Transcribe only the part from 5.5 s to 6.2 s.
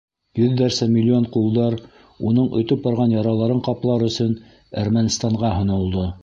һонолдо.